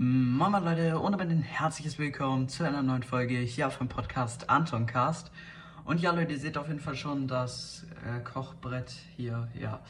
Mama 0.00 0.58
Leute, 0.58 1.00
und 1.00 1.10
damit 1.10 1.28
ein 1.28 1.42
herzliches 1.42 1.98
Willkommen 1.98 2.48
zu 2.48 2.62
einer 2.64 2.82
neuen 2.82 3.02
Folge 3.02 3.36
hier 3.38 3.66
auf 3.66 3.78
dem 3.78 3.88
Podcast 3.88 4.48
Antoncast. 4.48 5.32
Und 5.84 6.00
ja 6.00 6.12
Leute, 6.12 6.34
ihr 6.34 6.38
seht 6.38 6.56
auf 6.56 6.68
jeden 6.68 6.78
Fall 6.78 6.94
schon 6.94 7.26
das 7.26 7.84
äh, 8.06 8.20
Kochbrett 8.20 8.92
hier, 9.16 9.48
ja. 9.58 9.80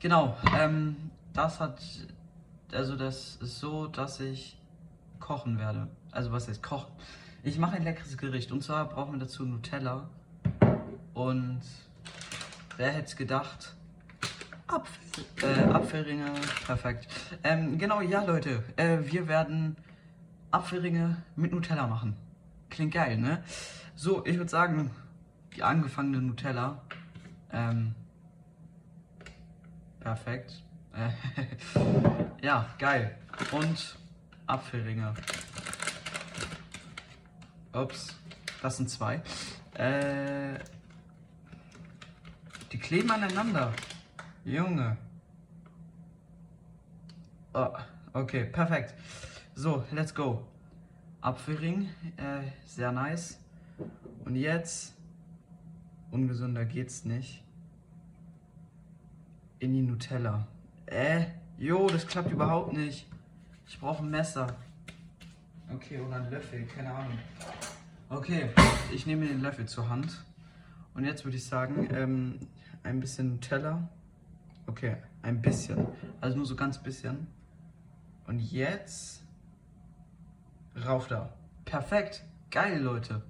Genau, 0.00 0.36
ähm, 0.58 0.96
das 1.34 1.60
hat, 1.60 1.80
also 2.72 2.96
das 2.96 3.36
ist 3.36 3.60
so, 3.60 3.86
dass 3.86 4.18
ich 4.18 4.58
kochen 5.20 5.60
werde. 5.60 5.86
Also 6.10 6.32
was 6.32 6.48
heißt 6.48 6.60
kochen? 6.60 6.90
Ich 7.44 7.60
mache 7.60 7.76
ein 7.76 7.84
leckeres 7.84 8.18
Gericht 8.18 8.50
und 8.50 8.64
zwar 8.64 8.88
brauchen 8.88 9.12
wir 9.12 9.20
dazu 9.20 9.44
Nutella 9.44 10.10
und 11.14 11.60
wer 12.76 12.90
hätte 12.90 13.06
es 13.06 13.14
gedacht? 13.14 13.76
Apfel, 14.68 15.24
äh, 15.42 15.64
Apfelringe, 15.72 16.30
perfekt. 16.66 17.08
Ähm, 17.42 17.78
genau, 17.78 18.02
ja 18.02 18.22
Leute, 18.22 18.62
äh, 18.76 18.98
wir 19.00 19.26
werden 19.26 19.76
Apfelringe 20.50 21.16
mit 21.36 21.52
Nutella 21.52 21.86
machen. 21.86 22.16
Klingt 22.68 22.92
geil, 22.92 23.16
ne? 23.16 23.42
So, 23.96 24.24
ich 24.26 24.36
würde 24.36 24.50
sagen, 24.50 24.90
die 25.56 25.62
angefangene 25.62 26.20
Nutella. 26.20 26.82
Ähm, 27.50 27.94
perfekt. 30.00 30.62
Äh, 30.92 31.10
ja, 32.42 32.66
geil. 32.78 33.16
Und 33.52 33.98
Apfelringe. 34.46 35.14
Ups, 37.72 38.14
das 38.60 38.76
sind 38.76 38.90
zwei. 38.90 39.22
Äh, 39.74 40.58
die 42.72 42.78
kleben 42.78 43.10
aneinander. 43.10 43.72
Junge. 44.44 44.96
Oh, 47.54 47.72
okay, 48.12 48.44
perfekt. 48.44 48.94
So, 49.54 49.84
let's 49.92 50.14
go. 50.14 50.46
Apfelring, 51.20 51.88
äh, 52.16 52.42
sehr 52.64 52.92
nice. 52.92 53.38
Und 54.24 54.36
jetzt, 54.36 54.94
ungesünder 56.10 56.64
geht's 56.64 57.04
nicht. 57.04 57.42
In 59.58 59.72
die 59.72 59.82
Nutella. 59.82 60.46
Äh, 60.86 61.26
jo, 61.58 61.88
das 61.88 62.06
klappt 62.06 62.30
überhaupt 62.30 62.72
nicht. 62.72 63.08
Ich 63.66 63.78
brauche 63.80 64.04
ein 64.04 64.10
Messer. 64.10 64.46
Okay, 65.74 66.00
oder 66.00 66.16
einen 66.16 66.30
Löffel, 66.30 66.64
keine 66.66 66.92
Ahnung. 66.92 67.18
Okay, 68.08 68.50
ich 68.92 69.04
nehme 69.06 69.26
den 69.26 69.42
Löffel 69.42 69.66
zur 69.66 69.88
Hand. 69.88 70.24
Und 70.94 71.04
jetzt 71.04 71.24
würde 71.24 71.36
ich 71.36 71.44
sagen, 71.44 71.88
ähm, 71.92 72.38
ein 72.82 73.00
bisschen 73.00 73.32
Nutella. 73.32 73.88
Okay, 74.68 74.96
ein 75.22 75.40
bisschen. 75.40 75.88
Also 76.20 76.36
nur 76.36 76.44
so 76.44 76.54
ganz 76.54 76.76
bisschen. 76.78 77.26
Und 78.26 78.38
jetzt 78.38 79.24
rauf 80.86 81.08
da. 81.08 81.32
Perfekt. 81.64 82.22
Geil, 82.50 82.78
Leute. 82.82 83.22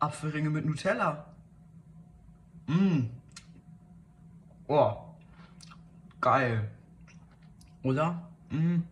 Apfelringe 0.00 0.50
mit 0.50 0.66
Nutella. 0.66 1.26
Mmm. 2.66 3.08
Oh. 4.66 4.96
Geil. 6.20 6.68
Oder? 7.84 8.28
Mmm. 8.50 8.82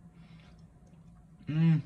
Mmm. 1.49 1.83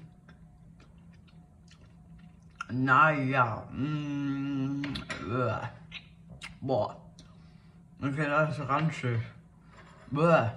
Naja. 2.70 3.66
Mmm. 3.72 4.82
Boah. 6.60 7.00
Okay, 8.02 8.26
das 8.26 8.58
ist 8.58 8.68
ranzig. 8.68 9.20
Bäh. 10.10 10.50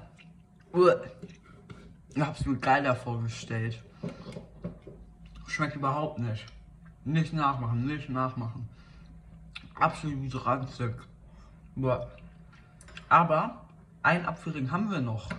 Bäh. 0.72 0.96
Ich 2.16 2.22
hab's 2.22 2.46
mir 2.46 2.58
geiler 2.58 2.96
vorgestellt. 2.96 3.82
Schmeckt 5.48 5.76
überhaupt 5.76 6.18
nicht. 6.20 6.46
Nicht 7.06 7.34
nachmachen, 7.34 7.86
nicht 7.86 8.10
nachmachen. 8.10 8.68
Absolut 9.76 10.46
ranzig. 10.46 10.96
Bäh. 11.76 12.00
Aber 13.10 13.66
einen 14.02 14.26
Apfelring 14.26 14.72
haben 14.72 14.90
wir 14.90 15.02
noch. 15.02 15.30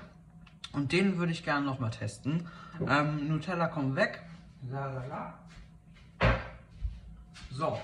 Und 0.72 0.92
den 0.92 1.18
würde 1.18 1.32
ich 1.32 1.44
gerne 1.44 1.66
noch 1.66 1.80
mal 1.80 1.90
testen. 1.90 2.48
Ähm, 2.88 3.28
Nutella 3.28 3.68
kommt 3.68 3.96
weg. 3.96 4.22
Lalala. 4.70 5.34
So. 7.50 7.78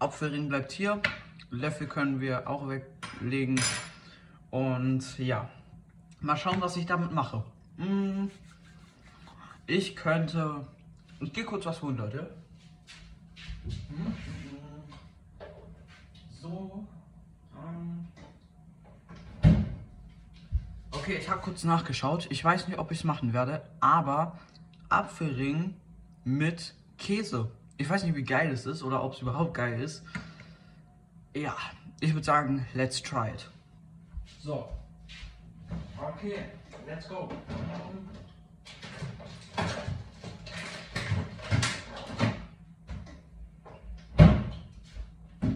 Apfelring 0.00 0.48
bleibt 0.48 0.72
hier. 0.72 1.00
Löffel 1.50 1.86
können 1.86 2.20
wir 2.20 2.48
auch 2.48 2.68
weglegen. 2.68 3.60
Und 4.54 5.18
ja, 5.18 5.48
mal 6.20 6.36
schauen, 6.36 6.60
was 6.60 6.76
ich 6.76 6.86
damit 6.86 7.10
mache. 7.10 7.42
Hm, 7.76 8.30
ich 9.66 9.96
könnte. 9.96 10.64
Ich 11.18 11.32
gehe 11.32 11.44
kurz 11.44 11.66
was 11.66 11.82
holen, 11.82 11.96
Leute. 11.96 12.30
So. 16.40 16.86
ähm. 17.56 18.06
Okay, 20.92 21.16
ich 21.18 21.28
habe 21.28 21.40
kurz 21.40 21.64
nachgeschaut. 21.64 22.28
Ich 22.30 22.44
weiß 22.44 22.68
nicht, 22.68 22.78
ob 22.78 22.92
ich 22.92 22.98
es 22.98 23.04
machen 23.04 23.32
werde, 23.32 23.68
aber 23.80 24.38
Apfelring 24.88 25.74
mit 26.22 26.76
Käse. 26.96 27.50
Ich 27.76 27.90
weiß 27.90 28.04
nicht, 28.04 28.14
wie 28.14 28.22
geil 28.22 28.52
es 28.52 28.66
ist 28.66 28.84
oder 28.84 29.02
ob 29.02 29.14
es 29.14 29.20
überhaupt 29.20 29.54
geil 29.54 29.80
ist. 29.80 30.04
Ja, 31.34 31.56
ich 31.98 32.14
würde 32.14 32.24
sagen, 32.24 32.68
let's 32.72 33.02
try 33.02 33.30
it. 33.30 33.50
So. 34.42 34.68
Okay, 35.98 36.44
let's 36.86 37.08
go. 37.08 37.30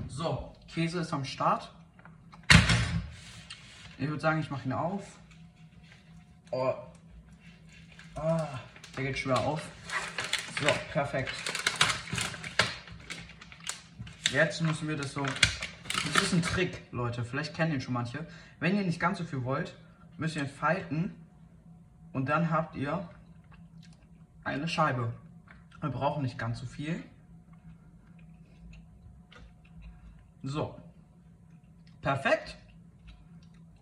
So, 0.09 0.53
Käse 0.73 1.01
ist 1.01 1.13
am 1.13 1.25
Start. 1.25 1.71
Ich 3.99 4.09
würde 4.09 4.21
sagen, 4.21 4.41
ich 4.41 4.51
mache 4.51 4.65
ihn 4.65 4.73
auf. 4.73 5.05
Oh. 6.51 6.75
Ah, 8.15 8.49
der 8.97 9.05
geht 9.05 9.19
schwer 9.19 9.39
auf. 9.39 9.61
So, 10.61 10.69
perfekt. 10.93 11.33
Jetzt 14.33 14.61
müssen 14.61 14.89
wir 14.89 14.97
das 14.97 15.13
so 15.13 15.25
das 16.15 16.23
ist 16.23 16.33
ein 16.33 16.43
Trick, 16.43 16.83
Leute. 16.93 17.25
Vielleicht 17.25 17.55
kennen 17.55 17.73
den 17.73 17.81
schon 17.81 17.95
manche. 17.95 18.27
Wenn 18.61 18.77
ihr 18.77 18.85
nicht 18.85 19.01
ganz 19.01 19.19
so 19.19 19.25
viel 19.25 19.45
wollt, 19.45 19.77
müsst 20.17 20.37
ihr 20.37 20.47
falten 20.47 21.15
und 22.13 22.29
dann 22.29 22.51
habt 22.51 22.77
ihr 22.77 23.09
eine 24.45 24.69
Scheibe. 24.69 25.13
Wir 25.81 25.91
brauchen 25.91 26.23
nicht 26.23 26.39
ganz 26.39 26.61
so 26.61 26.67
viel. 26.67 27.03
So. 30.43 30.75
Perfekt. 32.01 32.57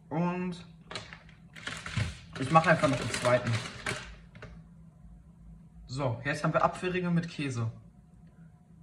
Und 0.09 0.65
ich 2.39 2.51
mache 2.51 2.71
einfach 2.71 2.89
noch 2.89 2.97
den 2.97 3.11
zweiten. 3.11 3.51
So, 5.87 6.21
jetzt 6.25 6.45
haben 6.45 6.53
wir 6.53 6.65
Apfelringe 6.65 7.11
mit 7.11 7.29
Käse. 7.29 7.71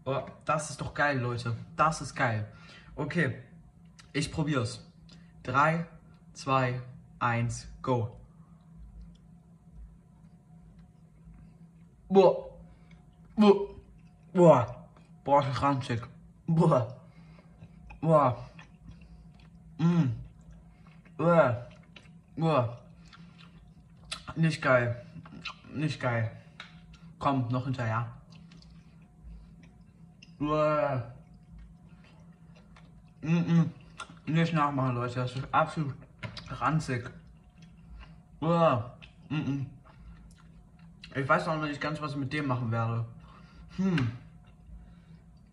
Oh, 0.05 0.21
das 0.45 0.71
ist 0.71 0.81
doch 0.81 0.93
geil, 0.93 1.19
Leute. 1.19 1.55
Das 1.75 2.01
ist 2.01 2.15
geil. 2.15 2.47
Okay, 2.95 3.35
ich 4.13 4.31
probier's. 4.31 4.85
3, 5.43 5.85
2, 6.33 6.79
1, 7.19 7.67
go. 7.81 8.15
Boah. 12.07 12.49
Boah. 13.35 13.69
Boah. 14.31 14.87
Boah, 15.23 15.41
das 15.41 15.55
ist 15.55 15.61
ranzig. 15.61 16.07
Boah. 16.45 16.95
Boah. 17.99 18.49
Mm. 19.79 20.11
Boah. 21.17 21.67
Boah. 22.35 22.77
Nicht 24.35 24.61
geil. 24.61 25.03
Nicht 25.73 25.99
geil. 25.99 26.31
Komm, 27.17 27.47
noch 27.49 27.63
hinterher. 27.63 28.07
Boah. 30.37 31.13
Mm 33.23 33.37
-mm. 33.37 33.69
Nicht 34.25 34.53
nachmachen, 34.53 34.95
Leute. 34.95 35.15
Das 35.15 35.35
ist 35.35 35.47
absolut 35.51 35.95
ranzig. 36.49 37.09
Uah. 38.41 38.97
Mm 39.29 39.65
ich 41.15 41.29
weiß 41.29 41.45
noch 41.45 41.61
nicht 41.61 41.79
ganz, 41.79 42.01
was 42.01 42.11
ich 42.11 42.17
mit 42.17 42.33
dem 42.33 42.47
machen 42.47 42.71
werde. 42.71 43.05
Hm. 43.77 44.11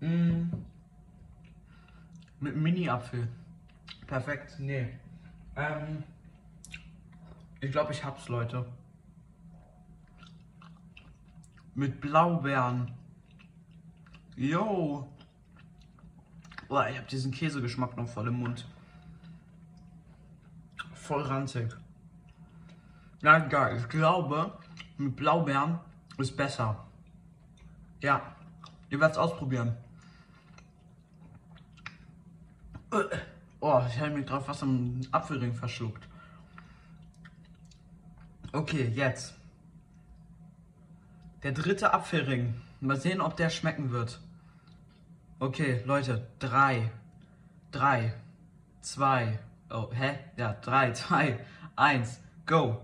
Mm. 0.01 0.51
Mit 2.41 2.57
Mini-Apfel. 2.57 3.29
Perfekt. 4.07 4.57
Nee. 4.59 4.89
Ähm. 5.57 6.03
Ich 7.61 7.71
glaube, 7.71 7.93
ich 7.93 8.03
hab's, 8.03 8.29
Leute. 8.29 8.65
Mit 11.75 12.01
Blaubeeren. 12.01 12.93
Yo. 14.37 15.07
Boah, 16.71 16.89
ich 16.89 16.97
habe 16.97 17.07
diesen 17.09 17.33
Käsegeschmack 17.33 17.97
noch 17.97 18.07
voll 18.07 18.29
im 18.29 18.35
Mund. 18.35 18.65
Voll 20.95 21.23
ranzig. 21.23 21.69
Ja, 23.23 23.41
geil. 23.41 23.79
Ich 23.79 23.89
glaube, 23.89 24.57
mit 24.97 25.17
Blaubeeren 25.17 25.81
ist 26.17 26.37
besser. 26.37 26.87
Ja, 28.01 28.37
ihr 28.89 29.01
werdet 29.01 29.17
es 29.17 29.19
ausprobieren. 29.19 29.77
Oh, 33.59 33.83
ich 33.89 33.99
habe 33.99 34.11
mich 34.11 34.27
drauf 34.27 34.47
was 34.47 34.63
am 34.63 35.01
Apfelring 35.11 35.53
verschluckt. 35.53 36.07
Okay, 38.53 38.93
jetzt. 38.95 39.35
Der 41.43 41.51
dritte 41.51 41.93
Apfelring. 41.93 42.55
Mal 42.81 42.97
sehen, 42.97 43.21
ob 43.21 43.37
der 43.37 43.51
schmecken 43.51 43.91
wird. 43.91 44.21
Okay, 45.41 45.83
Leute. 45.87 46.29
Drei. 46.39 46.91
Drei. 47.73 48.13
Zwei. 48.83 49.39
Oh, 49.71 49.91
hä? 49.91 50.19
Ja, 50.37 50.53
drei, 50.53 50.93
zwei, 50.93 51.39
eins. 51.77 52.21
Go. 52.45 52.79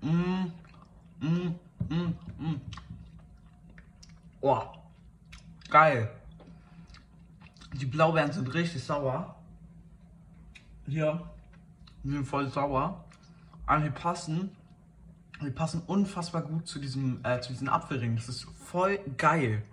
Mm, 0.00 0.52
mm, 1.18 1.54
mm, 1.88 2.14
mm. 2.38 2.60
Oh. 4.40 4.62
Geil. 5.68 6.08
Die 7.72 7.86
Blaubeeren 7.86 8.30
sind 8.30 8.54
richtig 8.54 8.84
sauer. 8.84 9.34
Hier. 10.86 11.28
Die 12.04 12.10
sind 12.10 12.24
voll 12.24 12.48
sauer. 12.48 13.04
Aber 13.66 13.82
die 13.82 13.90
passen. 13.90 14.54
Die 15.42 15.50
passen 15.50 15.82
unfassbar 15.88 16.42
gut 16.42 16.68
zu 16.68 16.78
diesem, 16.78 17.18
äh, 17.24 17.40
zu 17.40 17.52
diesen 17.52 17.68
Apfelringen. 17.68 18.14
Das 18.14 18.28
ist 18.28 18.44
voll 18.44 19.00
geil. 19.16 19.64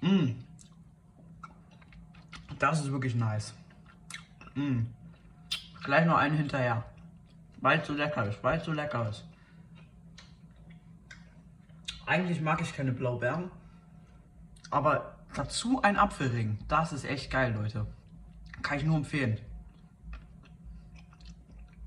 Mm. 0.00 0.30
Das 2.58 2.80
ist 2.80 2.90
wirklich 2.90 3.14
nice. 3.14 3.54
Mm. 4.54 4.82
Gleich 5.82 6.06
noch 6.06 6.16
einen 6.16 6.36
hinterher. 6.36 6.84
Weil 7.60 7.80
es 7.80 7.86
so 7.86 7.94
lecker 7.94 8.26
ist, 8.26 8.42
weil 8.42 8.58
es 8.58 8.64
so 8.64 8.72
lecker 8.72 9.08
ist. 9.08 9.24
Eigentlich 12.06 12.40
mag 12.40 12.60
ich 12.60 12.74
keine 12.74 12.92
Blaubeeren. 12.92 13.50
Aber 14.70 15.16
dazu 15.34 15.82
ein 15.82 15.96
Apfelring. 15.96 16.58
Das 16.68 16.92
ist 16.92 17.04
echt 17.04 17.30
geil, 17.30 17.52
Leute. 17.52 17.86
Kann 18.62 18.78
ich 18.78 18.84
nur 18.84 18.96
empfehlen. 18.96 19.38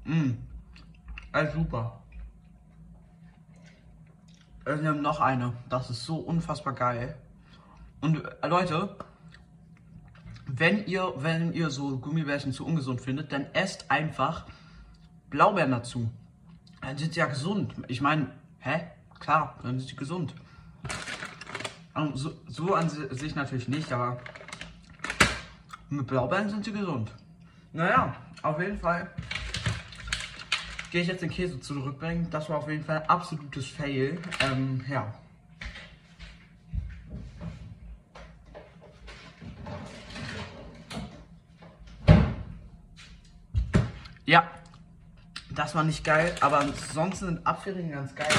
Mmh. 0.03 0.37
Alles 1.31 1.53
super. 1.53 2.01
Wir 4.65 4.89
haben 4.89 5.01
noch 5.01 5.19
eine. 5.19 5.53
Das 5.69 5.89
ist 5.89 6.05
so 6.05 6.17
unfassbar 6.17 6.73
geil. 6.73 7.17
Und 8.01 8.25
äh, 8.25 8.47
Leute, 8.47 8.95
wenn 10.47 10.85
ihr, 10.85 11.13
wenn 11.17 11.53
ihr 11.53 11.69
so 11.69 11.97
Gummibärchen 11.97 12.51
zu 12.51 12.65
ungesund 12.65 12.99
findet, 12.99 13.31
dann 13.31 13.45
esst 13.53 13.89
einfach 13.89 14.45
Blaubeeren 15.29 15.71
dazu. 15.71 16.11
Dann 16.81 16.97
sind 16.97 17.13
sie 17.13 17.19
ja 17.19 17.27
gesund. 17.27 17.73
Ich 17.87 18.01
meine, 18.01 18.31
hä? 18.59 18.81
Klar, 19.19 19.59
dann 19.63 19.79
sind 19.79 19.89
sie 19.89 19.95
gesund. 19.95 20.33
So, 22.15 22.33
so 22.47 22.73
an 22.73 22.89
sich 22.89 23.35
natürlich 23.35 23.67
nicht, 23.67 23.91
aber 23.91 24.17
mit 25.89 26.07
Blaubeeren 26.07 26.49
sind 26.49 26.65
sie 26.65 26.71
gesund. 26.71 27.11
Naja, 27.73 28.15
auf 28.41 28.59
jeden 28.59 28.79
Fall 28.79 29.09
gehe 30.91 31.01
ich 31.01 31.07
jetzt 31.07 31.21
den 31.21 31.29
Käse 31.29 31.59
zurückbringen. 31.59 32.27
Das 32.31 32.49
war 32.49 32.57
auf 32.57 32.69
jeden 32.69 32.83
Fall 32.83 33.03
ein 33.03 33.09
absolutes 33.09 33.67
Fail. 33.67 34.19
Ähm, 34.39 34.83
ja. 34.89 35.13
Ja, 44.31 44.49
das 45.49 45.75
war 45.75 45.83
nicht 45.83 46.05
geil, 46.05 46.33
aber 46.39 46.59
ansonsten 46.59 47.25
sind 47.25 47.45
Apfelringe 47.45 47.95
ganz 47.95 48.15
geil. 48.15 48.31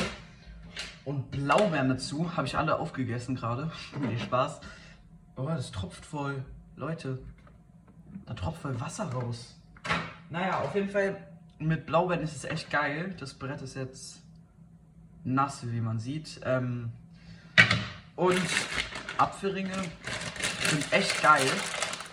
Und 1.04 1.30
Blaubeeren 1.30 1.90
dazu 1.90 2.34
habe 2.34 2.46
ich 2.46 2.56
alle 2.56 2.78
aufgegessen 2.78 3.34
gerade. 3.34 3.70
nee, 4.00 4.18
Spaß. 4.18 4.62
Oh, 5.36 5.44
das 5.48 5.70
tropft 5.70 6.06
voll. 6.06 6.46
Leute, 6.76 7.18
da 8.24 8.32
tropft 8.32 8.62
voll 8.62 8.80
Wasser 8.80 9.12
raus. 9.12 9.54
Naja, 10.30 10.60
auf 10.60 10.74
jeden 10.74 10.88
Fall 10.88 11.14
mit 11.58 11.84
Blaubeeren 11.84 12.22
ist 12.22 12.36
es 12.36 12.44
echt 12.44 12.70
geil. 12.70 13.14
Das 13.20 13.34
Brett 13.34 13.60
ist 13.60 13.76
jetzt 13.76 14.22
nass, 15.24 15.70
wie 15.70 15.80
man 15.82 15.98
sieht. 15.98 16.40
Ähm, 16.46 16.90
und 18.16 18.40
Apfelringe 19.18 19.76
sind 20.70 20.90
echt 20.90 21.20
geil. 21.20 21.50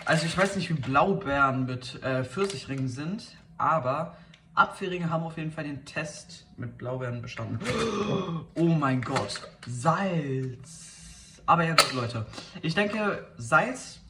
Also 0.04 0.26
ich 0.26 0.36
weiß 0.36 0.56
nicht, 0.56 0.68
wie 0.68 0.74
Blaubeeren 0.74 1.64
mit 1.64 2.02
äh, 2.02 2.24
Pfirsichringen 2.24 2.88
sind, 2.88 3.39
aber 3.60 4.16
Apfelringe 4.54 5.10
haben 5.10 5.22
auf 5.24 5.36
jeden 5.36 5.52
Fall 5.52 5.64
den 5.64 5.84
Test 5.84 6.46
mit 6.56 6.76
Blaubeeren 6.78 7.22
bestanden. 7.22 7.60
Oh 8.54 8.64
mein 8.64 9.00
Gott, 9.00 9.40
Salz. 9.66 11.42
Aber 11.46 11.64
ja 11.64 11.70
gut, 11.70 11.92
Leute. 11.94 12.26
Ich 12.62 12.74
denke, 12.74 13.26
Salz, 13.36 14.00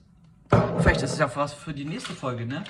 vielleicht 0.78 1.02
ist 1.02 1.12
es 1.12 1.18
ja 1.18 1.30
was 1.34 1.52
für 1.52 1.72
die 1.72 1.84
nächste 1.84 2.12
Folge, 2.12 2.46
ne? 2.46 2.64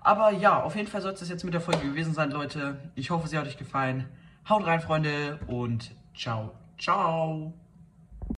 Aber 0.00 0.30
ja, 0.32 0.62
auf 0.62 0.76
jeden 0.76 0.88
Fall 0.88 1.02
soll 1.02 1.12
es 1.12 1.20
das 1.20 1.28
jetzt 1.28 1.44
mit 1.44 1.54
der 1.54 1.60
Folge 1.60 1.86
gewesen 1.86 2.14
sein, 2.14 2.30
Leute. 2.30 2.78
Ich 2.94 3.10
hoffe, 3.10 3.28
sie 3.28 3.38
hat 3.38 3.46
euch 3.46 3.58
gefallen. 3.58 4.06
Haut 4.48 4.66
rein, 4.66 4.80
Freunde, 4.80 5.38
und 5.46 5.94
ciao, 6.14 6.52
ciao. 6.78 7.52